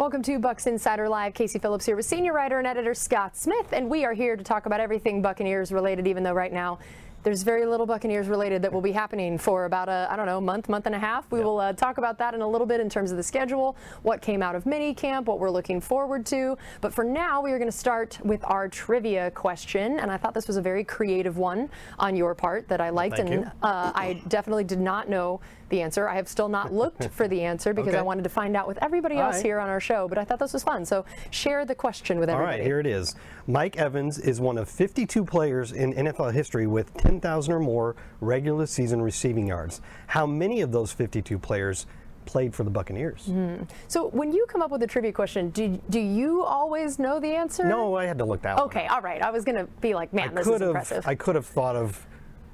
[0.00, 1.34] Welcome to Bucs Insider Live.
[1.34, 4.42] Casey Phillips here with senior writer and editor Scott Smith, and we are here to
[4.42, 6.78] talk about everything Buccaneers related, even though right now
[7.22, 10.40] there's very little Buccaneers related that will be happening for about a, I don't know,
[10.40, 11.30] month, month and a half.
[11.30, 11.44] We yep.
[11.44, 14.22] will uh, talk about that in a little bit in terms of the schedule, what
[14.22, 16.56] came out of mini camp, what we're looking forward to.
[16.80, 19.98] But for now, we are going to start with our trivia question.
[19.98, 23.18] And I thought this was a very creative one on your part that I liked.
[23.18, 26.08] Thank and uh, I definitely did not know the answer.
[26.08, 27.98] I have still not looked for the answer because okay.
[27.98, 29.44] I wanted to find out with everybody else right.
[29.44, 30.84] here on our show, but I thought this was fun.
[30.84, 32.52] So share the question with everybody.
[32.52, 33.14] All right, here it is.
[33.46, 38.66] Mike Evans is one of 52 players in NFL history with 10,000 or more regular
[38.66, 39.80] season receiving yards.
[40.08, 41.86] How many of those 52 players
[42.26, 43.26] played for the Buccaneers.
[43.26, 43.68] Mm.
[43.88, 47.34] So when you come up with a trivia question, do, do you always know the
[47.34, 47.64] answer?
[47.64, 48.62] No, I had to look that way.
[48.64, 49.20] Okay, all right.
[49.20, 51.06] I was going to be like, man, I this is impressive.
[51.08, 52.06] I could have thought of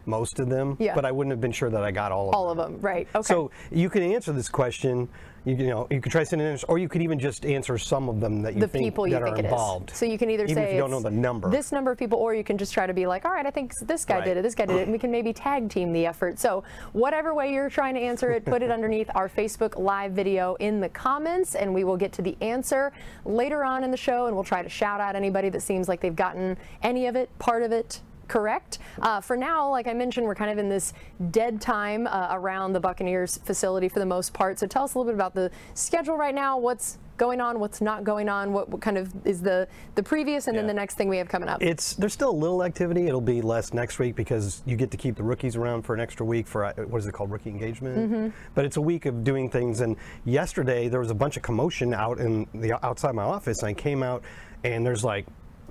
[0.06, 0.95] most of them, yeah.
[0.95, 2.59] but I wouldn't have been sure that I got all of all them.
[2.59, 3.09] All of them, right?
[3.14, 3.27] Okay.
[3.27, 5.09] So you can answer this question.
[5.45, 8.08] You, you know, you could try sending answers, or you could even just answer some
[8.08, 9.91] of them that you the think people you that think are involved.
[9.91, 11.98] So you can either even say if you don't know the number, this number of
[11.98, 14.16] people, or you can just try to be like, all right, I think this guy
[14.16, 14.25] right.
[14.25, 16.41] did it, this guy did it, and we can maybe tag team the effort.
[16.41, 20.56] So whatever way you're trying to answer it, put it underneath our Facebook live video
[20.56, 22.92] in the comments, and we will get to the answer
[23.25, 26.00] later on in the show, and we'll try to shout out anybody that seems like
[26.00, 28.78] they've gotten any of it, part of it, correct.
[29.00, 30.92] Uh, for now, like I mentioned, we're kind of in this
[31.30, 34.58] dead time uh, around the Buccaneers facility for the most part.
[34.58, 36.58] So tell us a little bit about the schedule right now.
[36.58, 40.47] What's going on, what's not going on, what, what kind of is the the previous,
[40.47, 40.60] and yeah.
[40.60, 41.62] then the next thing we have coming up.
[41.62, 43.06] It's there's still a little activity.
[43.06, 46.00] It'll be less next week because you get to keep the rookies around for an
[46.00, 47.97] extra week for uh, what is it called, rookie engagement.
[47.97, 48.32] Mm -hmm.
[48.54, 49.80] But it's a week of doing things.
[49.80, 53.70] And yesterday there was a bunch of commotion out in the outside my office, and
[53.70, 54.22] I came out
[54.64, 55.27] and there's like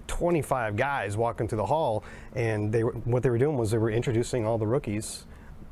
[0.07, 2.03] 25 guys walking through the hall,
[2.35, 5.25] and they were, what they were doing was they were introducing all the rookies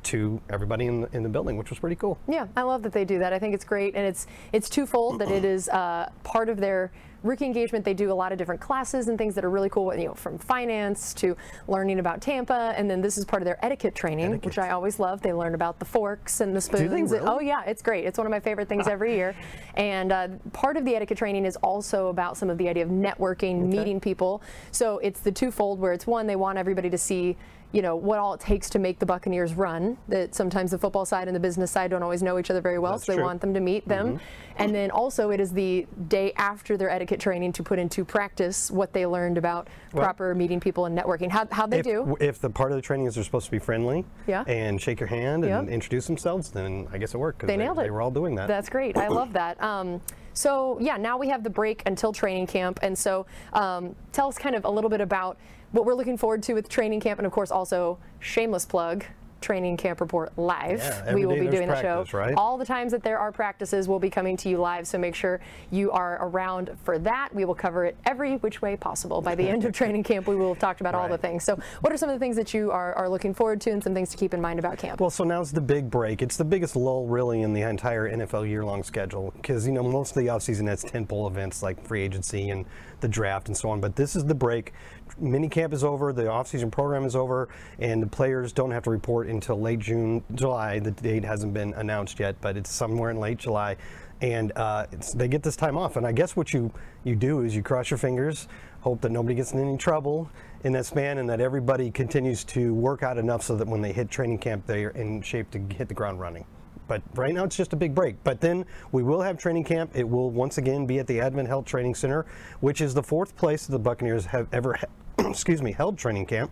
[0.04, 2.18] to everybody in the, in the building, which was pretty cool.
[2.28, 3.32] Yeah, I love that they do that.
[3.32, 6.92] I think it's great, and it's it's twofold that it is uh, part of their
[7.24, 7.84] rookie engagement.
[7.84, 9.92] They do a lot of different classes and things that are really cool.
[9.94, 11.36] You know, from finance to
[11.66, 14.44] learning about Tampa, and then this is part of their etiquette training, etiquette.
[14.44, 15.22] which I always love.
[15.22, 17.10] They learn about the forks and the spoons.
[17.10, 17.26] Really?
[17.26, 18.04] Oh yeah, it's great.
[18.04, 19.34] It's one of my favorite things every year.
[19.76, 22.90] And uh, part of the etiquette training is also about some of the idea of
[22.90, 23.76] networking, okay.
[23.78, 24.40] meeting people.
[24.70, 27.36] So it's the twofold where it's one, they want everybody to see
[27.74, 29.98] you know, what all it takes to make the Buccaneers run.
[30.06, 32.78] That sometimes the football side and the business side don't always know each other very
[32.78, 33.24] well, That's so they true.
[33.24, 34.06] want them to meet them.
[34.06, 34.62] Mm -hmm.
[34.62, 38.70] And then also it is the day after their etiquette training to put into practice
[38.70, 41.30] what they learned about well, proper meeting people and networking.
[41.30, 42.16] How, how they if, do.
[42.20, 44.68] If the part of the training is they're supposed to be friendly yeah.
[44.68, 47.40] and shake your hand and introduce themselves, then I guess it worked.
[47.40, 47.82] They, they nailed it.
[47.82, 48.46] They were all doing that.
[48.46, 48.96] That's great.
[48.96, 49.54] I love that.
[49.62, 50.00] Um,
[50.34, 52.78] so yeah, now we have the break until training camp.
[52.82, 55.36] And so um, tell us kind of a little bit about
[55.74, 59.04] what we're looking forward to with training camp and of course also shameless plug
[59.44, 60.78] training camp report live.
[60.78, 62.18] Yeah, we will be doing practice, the show.
[62.18, 62.34] Right?
[62.34, 65.14] All the times that there are practices, we'll be coming to you live, so make
[65.14, 65.38] sure
[65.70, 67.28] you are around for that.
[67.34, 69.20] We will cover it every which way possible.
[69.20, 71.02] By the end of training camp, we will have talked about right.
[71.02, 71.44] all the things.
[71.44, 73.84] So what are some of the things that you are, are looking forward to and
[73.84, 74.98] some things to keep in mind about camp?
[74.98, 76.22] Well, so now's the big break.
[76.22, 80.16] It's the biggest lull really in the entire NFL year-long schedule because, you know, most
[80.16, 82.64] of the offseason has tentpole events like free agency and
[83.00, 83.80] the draft and so on.
[83.80, 84.72] But this is the break.
[85.18, 87.48] Mini camp is over, the offseason program is over,
[87.78, 90.78] and the players don't have to report until late June, July.
[90.78, 93.76] The date hasn't been announced yet, but it's somewhere in late July.
[94.20, 95.96] And uh, they get this time off.
[95.96, 96.72] And I guess what you,
[97.04, 98.48] you do is you cross your fingers,
[98.80, 100.30] hope that nobody gets in any trouble
[100.64, 103.92] in that span, and that everybody continues to work out enough so that when they
[103.92, 106.46] hit training camp, they're in shape to hit the ground running
[106.88, 108.16] but right now it's just a big break.
[108.24, 109.90] But then we will have training camp.
[109.94, 112.26] It will once again be at the Advent Health Training Center,
[112.60, 114.78] which is the fourth place the Buccaneers have ever,
[115.18, 116.50] excuse me, held training camp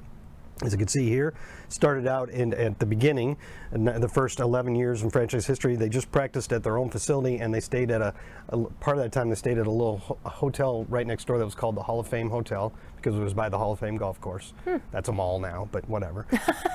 [0.64, 1.34] as you can see here,
[1.68, 3.36] started out in, at the beginning,
[3.72, 7.52] the first 11 years in franchise history, they just practiced at their own facility and
[7.52, 8.14] they stayed at a,
[8.50, 11.38] a part of that time they stayed at a little ho hotel right next door
[11.38, 13.80] that was called the Hall of Fame Hotel because it was by the Hall of
[13.80, 14.52] Fame golf course.
[14.64, 14.76] Hmm.
[14.92, 16.26] That's a mall now, but whatever.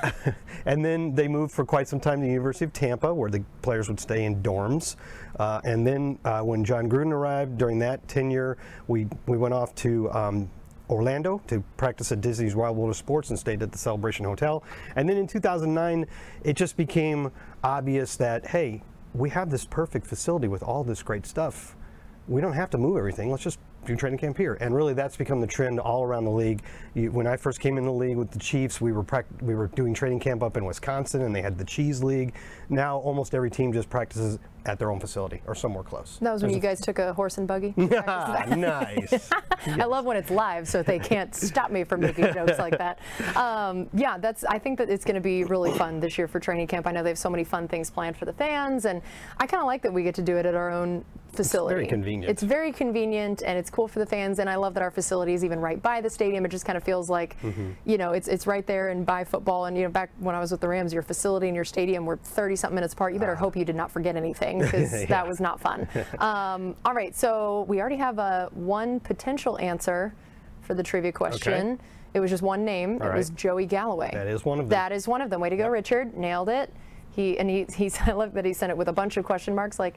[0.65, 3.43] and then they moved for quite some time to the University of Tampa where the
[3.61, 4.95] players would stay in dorms.
[5.39, 8.57] Uh, and then uh, when Jon Gruden arrived during that tenure,
[8.87, 10.49] we, we went off to um,
[10.89, 14.63] Orlando to practice at Disney's Wide World of Sports and stayed at the Celebration Hotel.
[14.95, 16.05] And then in 2009,
[16.43, 17.31] it just became
[17.63, 21.75] obvious that, hey, we have this perfect facility with all this great stuff.
[22.27, 23.31] We don't have to move everything.
[23.31, 24.57] Let's just do training camp here.
[24.59, 26.61] And really, that's become the trend all around the league.
[26.93, 29.05] You, when I first came in the league with the Chiefs, we were
[29.41, 32.33] we were doing training camp up in Wisconsin, and they had the Cheese League.
[32.69, 36.17] Now, almost every team just practices at their own facility or somewhere close.
[36.21, 37.73] That was when There's you guys took a horse and buggy.
[37.77, 39.07] nice.
[39.11, 39.29] yes.
[39.65, 42.99] I love when it's live, so they can't stop me from making jokes like that.
[43.35, 44.43] Um, yeah, that's.
[44.43, 46.87] I think that it's going to be really fun this year for training camp.
[46.87, 49.01] I know they have so many fun things planned for the fans, and
[49.37, 51.05] I kind of like that we get to do it at our own
[51.37, 51.75] facility.
[51.75, 52.29] It's very convenient.
[52.29, 54.39] It's very convenient and it's cool for the fans.
[54.39, 56.45] And I love that our facility is even right by the stadium.
[56.45, 57.71] It just kind of feels like, Mm-hmm.
[57.85, 59.65] you know, it's it's right there and by football.
[59.65, 62.05] And you know, back when I was with the Rams, your facility and your stadium
[62.05, 63.13] were 30 something minutes apart.
[63.13, 64.97] You better hope you did not forget anything because Ah.
[64.97, 65.05] Yeah.
[65.07, 65.87] that was not fun.
[66.19, 70.13] um, all right, so we already have a one potential answer
[70.61, 71.79] for the trivia question.
[72.13, 72.99] It was just one name.
[73.01, 73.29] All it was.
[73.31, 74.09] Joey Galloway.
[74.13, 74.69] That is one of them.
[74.69, 75.39] That is one of them.
[75.41, 76.15] Way to go, Richard.
[76.17, 76.73] Nailed it.
[77.11, 79.53] He and he he's I love that he sent it with a bunch of question
[79.55, 79.95] marks like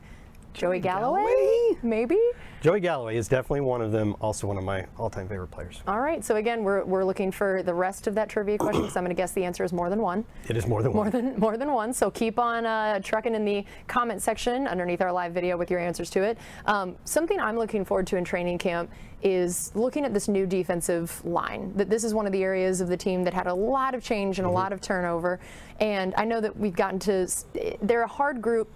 [0.53, 1.79] Joey Galloway, Galloway?
[1.83, 2.19] maybe.
[2.61, 4.15] Joey Galloway is definitely one of them.
[4.21, 5.81] Also one of my all-time favorite players.
[5.89, 6.23] All right.
[6.23, 9.17] So again, we're we're looking for the rest of that trivia question because I'm going
[9.17, 10.27] to guess the answer is more than one.
[10.47, 11.11] It is more than More one.
[11.11, 11.95] than more than one.
[11.95, 15.81] So keep on uh, trucking in the comment section underneath our live video with your
[15.81, 16.37] answers to it.
[16.67, 18.91] Um, something I'm looking forward to in training camp
[19.23, 21.73] is looking at this new defensive line.
[21.77, 24.03] That this is one of the areas of the team that had a lot of
[24.05, 25.41] change and a lot of turnover.
[25.79, 27.27] And I know that we've gotten to.
[27.81, 28.71] They're a hard group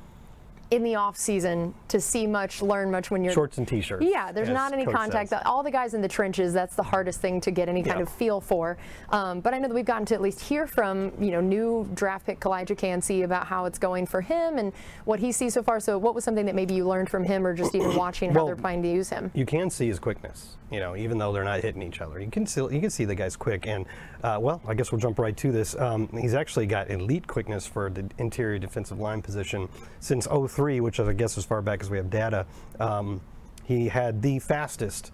[0.71, 4.05] in the off season to see much, learn much when you're Shorts and t-shirts.
[4.05, 5.31] yeah, there's not any Coach contact.
[5.31, 5.43] says.
[5.45, 8.03] All the guys in the trenches, that's the hardest thing to get any kind Yeah.
[8.05, 8.77] of feel for.
[9.11, 11.89] Um, but I know that we've gotten to at least hear from, you know, new
[11.95, 14.73] draft pick Calijah Kancey about how it's going for him and
[15.05, 15.81] what he sees so far.
[15.81, 18.47] So what was something that maybe you learned from him or just even watching how
[18.47, 19.31] they're planning to use him?
[19.35, 20.57] you can see his quickness.
[20.71, 23.05] You know, even though they're not hitting each other, you can still you can see
[23.05, 23.67] the guy's quick.
[23.67, 23.85] And
[24.25, 25.77] uh, well, I guess we'll jump right to this.
[25.77, 29.69] Um, he's actually got elite quickness for the interior defensive line position
[30.01, 30.49] since 03,
[30.81, 32.47] which I guess as far back as we have data.
[32.81, 33.21] Um,
[33.65, 35.13] he had the fastest.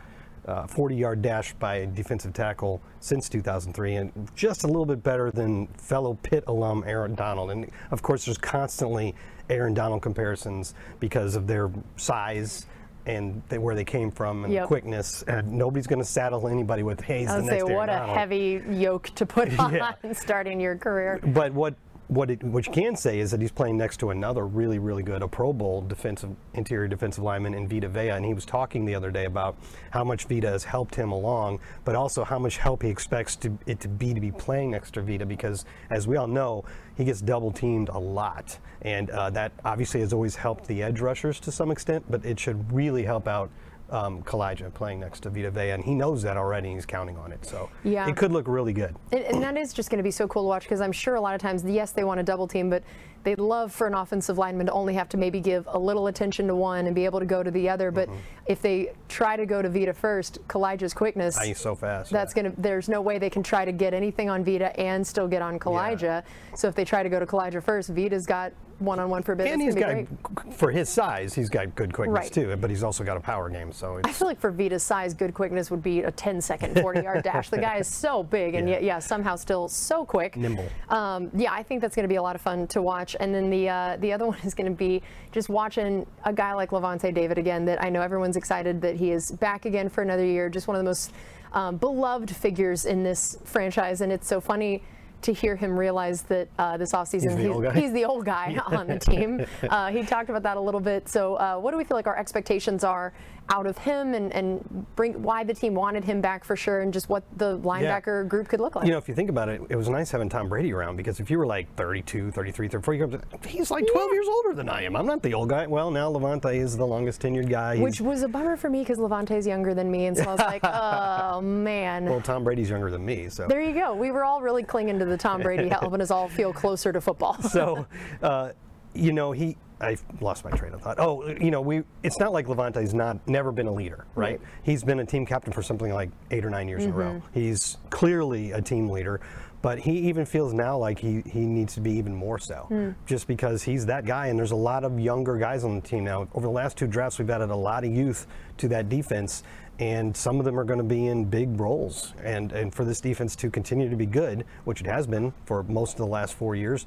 [0.68, 5.30] 40 yard dash by a defensive tackle since 2003, and just a little bit better
[5.30, 7.52] than fellow Pitt alum Aaron Donald.
[7.52, 9.14] And of course, there's constantly
[9.48, 12.66] Aaron Donald comparisons because of their size
[13.06, 14.66] and they, where they came from and Yep.
[14.66, 15.22] quickness.
[15.28, 17.92] And nobody's going to saddle anybody with Hayes I the would next say, what a
[17.92, 18.18] Donald.
[18.18, 19.92] heavy yoke to put on Yeah.
[20.14, 21.20] starting your career.
[21.22, 21.74] But what
[22.10, 25.04] what it, what you can say is that he's playing next to another really really
[25.04, 28.84] good, a Pro Bowl defensive interior defensive lineman in Vita Vea, and he was talking
[28.84, 29.56] the other day about
[29.92, 33.56] how much Vita has helped him along, but also how much help he expects to,
[33.66, 36.64] it to be to be playing next to Vita because, as we all know,
[36.96, 41.00] he gets double teamed a lot, and uh, that obviously has always helped the edge
[41.00, 43.50] rushers to some extent, but it should really help out.
[43.90, 46.68] Um, Calijah playing next to Vita Vea, and he knows that already.
[46.68, 48.08] and He's counting on it, so Yeah.
[48.08, 48.94] it could look really good.
[49.10, 51.16] And, and that is just going to be so cool to watch because I'm sure
[51.16, 52.84] a lot of times, yes, they want a double team, but
[53.24, 56.46] they'd love for an offensive lineman to only have to maybe give a little attention
[56.46, 57.90] to one and be able to go to the other.
[57.90, 58.08] But
[58.46, 61.36] if they try to go to Vita first, Calijah's quickness.
[61.36, 62.10] Ah, He's so fast.
[62.12, 62.44] That's yeah.
[62.44, 62.54] gonna.
[62.58, 65.58] There's no way they can try to get anything on Vita and still get on
[65.58, 66.22] Calijah.
[66.54, 69.52] So if they try to go to Calijah first, Vita's got one-on-one for business.
[69.52, 72.32] And he's got, for his size, he's got good quickness Right.
[72.32, 72.56] too.
[72.56, 73.72] But he's also got a power game.
[73.72, 77.50] So I feel like for Vita's size, good quickness would be a 10-second 40-yard dash.
[77.50, 78.74] The guy is so big and Yeah.
[78.76, 80.36] yet, yeah, somehow still so quick.
[80.36, 80.68] Nimble.
[80.88, 83.14] Um, yeah, I think that's going to be a lot of fun to watch.
[83.20, 85.02] And then the uh, the other one is going to be
[85.32, 87.64] just watching a guy like Lavonte David again.
[87.66, 90.48] That I know everyone's excited that he is back again for another year.
[90.48, 91.12] Just one of the most
[91.52, 94.82] um, beloved figures in this franchise, and it's so funny.
[95.22, 97.80] To hear him realize that uh, this offseason He's the old guy.
[97.80, 99.44] he's the old guy on the team.
[99.68, 101.08] Uh, he talked about that a little bit.
[101.08, 103.12] So, uh, what do we feel like our expectations are
[103.50, 106.92] out of him, and, and bring why the team wanted him back for sure, and
[106.92, 108.86] just what the linebacker group could look like?
[108.86, 111.20] you know, if you think about it, it was nice having Tom Brady around because
[111.20, 114.68] if you were like 32, 33, 34, you go, he's like 12 years older than
[114.68, 114.94] I am.
[114.96, 115.66] I'm not the old guy.
[115.66, 117.74] Well, now Lavonte is the longest tenured guy.
[117.76, 120.32] He's- Which was a bummer for me because Lavonte's younger than me, and so I
[120.32, 122.04] was like, oh man.
[122.04, 123.46] well, Tom Brady's younger than me, so.
[123.48, 123.94] there you go.
[123.94, 127.00] We were all really clinging to the Tom Brady, helping us all feel closer to
[127.00, 127.40] football.
[127.42, 127.86] so,
[128.22, 128.50] uh,
[128.94, 129.56] you know, he.
[129.80, 130.98] I lost my train of thought.
[130.98, 131.82] Oh, you know, we.
[132.02, 134.38] It's not like Lavonte's not never been a leader, right?
[134.38, 134.40] Right.
[134.62, 137.12] He's been a team captain for something like eight or nine years in a row.
[137.14, 137.38] Mm-hmm.
[137.40, 139.20] He's clearly a team leader,
[139.62, 142.90] but he even feels now like he he needs to be even more so, Hmm.
[143.06, 144.26] just because he's that guy.
[144.26, 146.28] And there's a lot of younger guys on the team now.
[146.34, 148.26] Over the last two drafts, we've added a lot of youth
[148.58, 149.42] to that defense.
[149.78, 152.12] And some of them are going to be in big roles.
[152.22, 155.62] And, and for this defense to continue to be good, which it has been for
[155.62, 156.84] most of the last four years,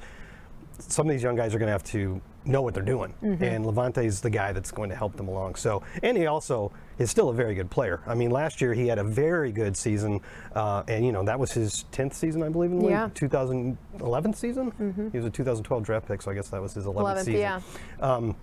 [0.80, 3.64] some of these young guys are going to have to know what they're doing, and
[3.66, 5.56] Lavonte is the guy that's going to help them along.
[5.56, 8.02] So, and he also is still a very good player.
[8.06, 10.20] I mean, last year he had a very good season,
[10.54, 13.04] uh, and you know that was his 10th season, I believe, in the Yeah.
[13.06, 13.14] league.
[13.14, 15.10] 2011 season.
[15.12, 17.40] He was a 2012 draft pick, so I guess that was his 11th, 11th, season.
[17.40, 17.62] yeah.
[18.02, 18.36] Um,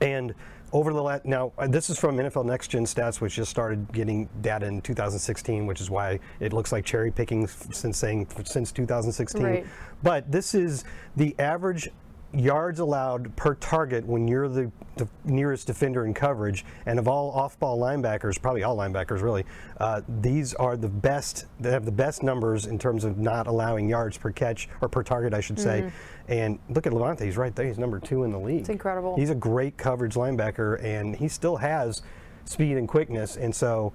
[0.00, 0.34] and
[0.74, 3.90] over the last now, uh, this is from NFL Next Gen Stats, which just started
[3.92, 8.72] getting data in 2016, which is why it looks like cherry picking since saying since
[8.72, 9.42] 2016.
[9.42, 9.66] Right.
[10.02, 11.88] But this is the average
[12.34, 17.30] yards allowed per target when you're the, the nearest defender in coverage, and of all
[17.30, 19.44] off-ball linebackers, probably all linebackers really,
[19.78, 21.46] uh, these are the best.
[21.60, 25.02] They have the best numbers in terms of not allowing yards per catch or per
[25.02, 25.90] target, I should say.
[26.28, 27.66] And look at Lavonte; he's right there.
[27.66, 28.60] He's number two in the league.
[28.60, 29.16] It's incredible.
[29.16, 32.02] He's a great coverage linebacker, and he still has
[32.44, 33.92] speed and quickness, and so.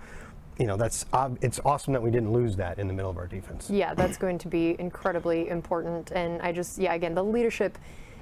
[0.57, 1.05] You know that's
[1.39, 3.69] it's awesome that we didn't lose that in the middle of our defense.
[3.69, 6.11] Yeah, that's going to be incredibly important.
[6.11, 7.77] And I just, yeah, again, the leadership,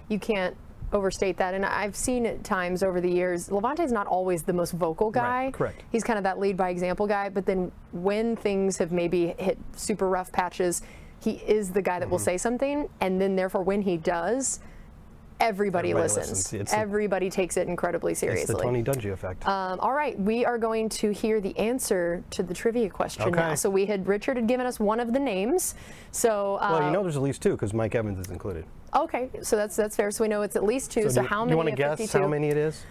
[0.10, 0.56] you can't
[0.94, 1.54] overstate that.
[1.54, 5.46] And I've seen at times over the years, Lavonte's not always the most vocal guy.
[5.46, 5.84] Right, correct.
[5.92, 7.30] He's kind of that lead by example guy.
[7.30, 10.82] But then when things have maybe hit super rough patches,
[11.20, 12.12] he is the guy that Mm-hmm.
[12.12, 12.88] will say something.
[13.02, 14.60] And then therefore, when he does,
[15.40, 16.30] everybody, Everybody listens.
[16.52, 16.72] listens.
[16.72, 18.44] The- everybody takes it incredibly seriously.
[18.44, 19.48] It's the Tony Dungy effect.
[19.48, 23.56] Um, all right, we are going to hear the answer to the trivia question now.
[23.56, 25.76] So we had Richard had given us one of the names.
[26.12, 28.66] So uh, well, you know, there's at least two because Mike Evans is included.
[28.96, 30.12] okay, so that's that's fair.
[30.12, 31.10] So we know it's at least two.
[31.10, 31.50] So, do, how many?
[31.50, 32.18] Do you want to guess 52?
[32.20, 32.84] how many it is?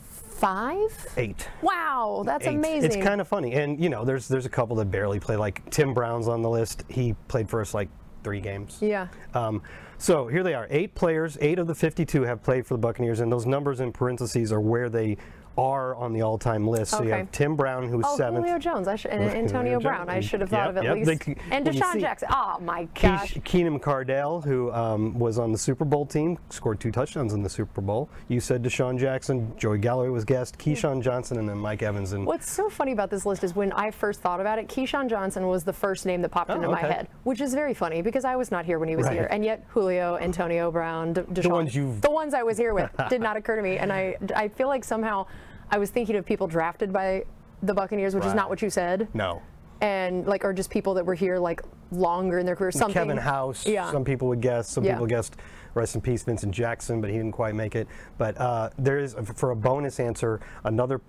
[0.00, 1.06] Five.
[1.16, 1.48] Eight.
[1.62, 2.54] Wow, that's Eight.
[2.54, 2.92] amazing.
[2.92, 5.34] It's kind of funny, and you know, there's there's a couple that barely play.
[5.36, 6.84] Like Tim Brown's on the list.
[6.88, 7.88] He played for us like
[8.22, 8.78] three games.
[8.80, 9.08] yeah.
[9.34, 9.62] Um,
[9.98, 10.66] so here they are.
[10.70, 11.36] Eight players.
[11.40, 14.60] Eight of the 52 have played for the Buccaneers, and those numbers in parentheses are
[14.60, 15.16] where they
[15.56, 16.92] are on the all-time list.
[16.92, 18.44] So you have Tim Brown, who's Oh, seventh.
[18.44, 18.86] Julio Jones.
[18.86, 19.82] I should, and Julio Antonio Jones.
[19.82, 20.08] Brown.
[20.08, 21.24] I should have thought Yep, of at yep, least.
[21.26, 22.28] they- and DeSean Jackson.
[22.30, 23.36] Oh my gosh.
[23.42, 27.48] Keenan McCardell, who um, was on the Super Bowl team, scored two touchdowns in the
[27.48, 28.08] Super Bowl.
[28.28, 32.12] You said DeSean Jackson, Joey Galloway was guest, Keyshawn Johnson, and then Mike Evans.
[32.12, 35.10] And What's so funny about this list is when I first thought about it, Keyshawn
[35.10, 38.00] Johnson was the first name that popped Oh, into my head, which is very funny
[38.00, 39.14] because I was not here when he was Right.
[39.16, 42.90] here, and yet Julio, Antonio Brown, DeSean, ones you've- the ones I was here with,
[43.10, 45.26] did not occur to me, and I I feel like somehow
[45.70, 47.24] I was thinking of people drafted by
[47.62, 49.42] the Buccaneers, which is not what you said, no,
[49.80, 52.70] and like or just people that were here like longer in their career.
[52.70, 52.94] Something.
[52.94, 53.66] Kevin House.
[53.66, 53.90] Yeah.
[53.90, 54.68] Some people would guess.
[54.68, 54.92] Some Yeah.
[54.92, 55.36] people guessed.
[55.74, 57.86] Rest in peace, Vincent Jackson, but he didn't quite make it.
[58.16, 61.00] But uh, there is, for a bonus answer, another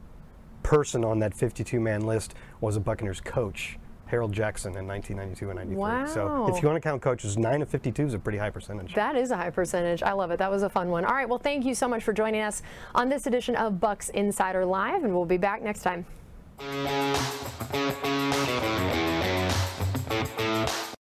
[0.63, 5.77] person on that 52-man list was a Buccaneers coach, Harold Jackson in 1992 and 93.
[5.77, 6.05] Wow.
[6.07, 8.95] So if you want to count coaches, 9 of 52 is a pretty high percentage.
[8.95, 10.01] That is a high percentage.
[10.01, 10.37] I love it.
[10.39, 11.05] That was a fun one.
[11.05, 12.63] All right, well, thank you so much for joining us
[12.95, 16.05] on this edition of Bucs Insider Live, and we'll be back next time.